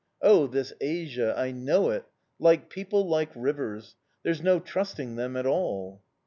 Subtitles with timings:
[0.23, 2.05] Oh, this Asia, I know it!
[2.39, 3.97] Like people, like rivers!
[4.23, 6.01] There's no trusting them at all!"